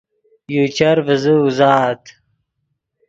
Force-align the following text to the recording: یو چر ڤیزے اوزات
یو 0.53 0.65
چر 0.75 0.95
ڤیزے 1.05 1.33
اوزات 1.41 2.03